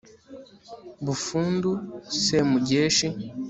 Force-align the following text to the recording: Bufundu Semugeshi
Bufundu 1.05 1.69
Semugeshi 2.23 3.07